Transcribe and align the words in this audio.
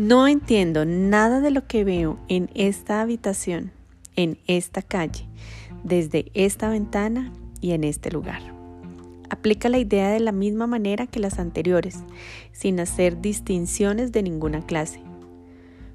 No 0.00 0.26
entiendo 0.26 0.86
nada 0.86 1.40
de 1.40 1.50
lo 1.50 1.66
que 1.66 1.84
veo 1.84 2.18
en 2.28 2.48
esta 2.54 3.02
habitación, 3.02 3.70
en 4.16 4.38
esta 4.46 4.80
calle, 4.80 5.26
desde 5.84 6.30
esta 6.32 6.70
ventana 6.70 7.34
y 7.60 7.72
en 7.72 7.84
este 7.84 8.10
lugar. 8.10 8.40
Aplica 9.28 9.68
la 9.68 9.76
idea 9.76 10.08
de 10.08 10.20
la 10.20 10.32
misma 10.32 10.66
manera 10.66 11.06
que 11.06 11.20
las 11.20 11.38
anteriores, 11.38 11.98
sin 12.50 12.80
hacer 12.80 13.20
distinciones 13.20 14.10
de 14.10 14.22
ninguna 14.22 14.64
clase. 14.64 15.02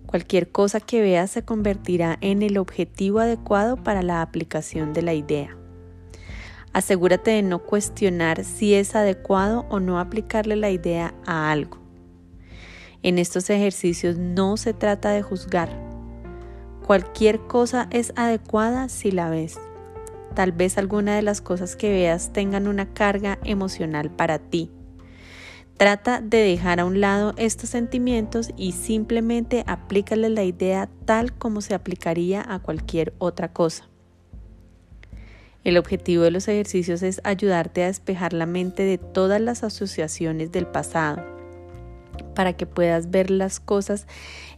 Cualquier 0.05 0.51
cosa 0.51 0.79
que 0.79 1.01
veas 1.01 1.31
se 1.31 1.43
convertirá 1.43 2.19
en 2.21 2.43
el 2.43 2.59
objetivo 2.59 3.21
adecuado 3.21 3.75
para 3.75 4.03
la 4.03 4.21
aplicación 4.21 4.93
de 4.93 5.01
la 5.01 5.15
idea. 5.15 5.57
Asegúrate 6.73 7.31
de 7.31 7.41
no 7.41 7.57
cuestionar 7.57 8.43
si 8.43 8.75
es 8.75 8.93
adecuado 8.93 9.65
o 9.71 9.79
no 9.79 9.99
aplicarle 9.99 10.57
la 10.57 10.69
idea 10.69 11.15
a 11.25 11.49
algo. 11.49 11.84
En 13.03 13.19
estos 13.19 13.49
ejercicios 13.49 14.17
no 14.17 14.57
se 14.57 14.73
trata 14.73 15.11
de 15.11 15.21
juzgar. 15.21 15.69
Cualquier 16.85 17.39
cosa 17.39 17.87
es 17.91 18.13
adecuada 18.15 18.89
si 18.89 19.11
la 19.11 19.29
ves. 19.29 19.57
Tal 20.35 20.51
vez 20.51 20.77
alguna 20.77 21.15
de 21.15 21.21
las 21.21 21.41
cosas 21.41 21.75
que 21.75 21.89
veas 21.89 22.31
tengan 22.31 22.67
una 22.67 22.93
carga 22.93 23.39
emocional 23.43 24.11
para 24.11 24.39
ti. 24.39 24.69
Trata 25.77 26.21
de 26.21 26.37
dejar 26.37 26.79
a 26.79 26.85
un 26.85 27.01
lado 27.01 27.33
estos 27.37 27.69
sentimientos 27.69 28.51
y 28.55 28.73
simplemente 28.73 29.63
aplícale 29.67 30.29
la 30.29 30.43
idea 30.43 30.89
tal 31.05 31.33
como 31.33 31.61
se 31.61 31.73
aplicaría 31.73 32.45
a 32.47 32.59
cualquier 32.59 33.13
otra 33.17 33.51
cosa. 33.51 33.89
El 35.63 35.77
objetivo 35.77 36.23
de 36.23 36.31
los 36.31 36.47
ejercicios 36.47 37.01
es 37.01 37.19
ayudarte 37.23 37.83
a 37.83 37.87
despejar 37.87 38.33
la 38.33 38.45
mente 38.45 38.83
de 38.83 38.99
todas 38.99 39.41
las 39.41 39.63
asociaciones 39.63 40.51
del 40.51 40.67
pasado 40.67 41.34
para 42.35 42.53
que 42.53 42.67
puedas 42.67 43.09
ver 43.09 43.31
las 43.31 43.59
cosas 43.59 44.05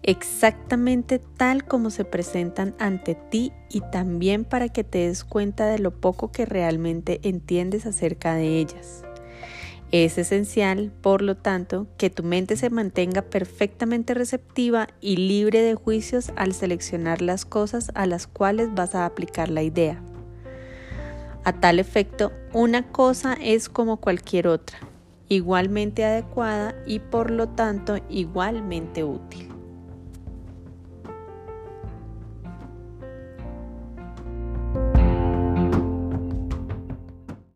exactamente 0.04 1.20
tal 1.20 1.64
como 1.64 1.90
se 1.90 2.04
presentan 2.04 2.76
ante 2.80 3.16
ti 3.16 3.54
y 3.70 3.82
también 3.92 4.44
para 4.44 4.68
que 4.68 4.84
te 4.84 5.08
des 5.08 5.24
cuenta 5.24 5.68
de 5.68 5.80
lo 5.80 5.92
poco 5.92 6.32
que 6.32 6.46
realmente 6.46 7.22
entiendes 7.24 7.86
acerca 7.86 8.36
de 8.36 8.60
ellas. 8.60 9.04
Es 9.94 10.18
esencial, 10.18 10.92
por 11.02 11.22
lo 11.22 11.38
tanto, 11.38 11.88
que 11.98 12.10
tu 12.10 12.22
mente 12.22 12.58
se 12.58 12.70
mantenga 12.70 13.22
perfectamente 13.22 14.14
receptiva 14.14 14.90
y 15.00 15.16
libre 15.16 15.62
de 15.62 15.76
juicios 15.76 16.34
al 16.36 16.54
seleccionar 16.54 17.22
las 17.22 17.46
cosas 17.46 17.92
a 17.96 18.06
las 18.06 18.28
cuales 18.28 18.74
vas 18.76 18.96
a 18.96 19.06
aplicar 19.06 19.48
la 19.48 19.64
idea. 19.64 20.02
A 21.46 21.54
tal 21.54 21.80
efecto, 21.80 22.34
una 22.52 22.92
cosa 22.92 23.38
es 23.40 23.70
como 23.70 23.98
cualquier 23.98 24.50
otra 24.50 24.78
igualmente 25.30 26.06
adecuada 26.06 26.76
y 26.86 27.00
por 27.00 27.32
lo 27.32 27.50
tanto 27.50 27.98
igualmente 28.10 29.04
útil. 29.04 29.47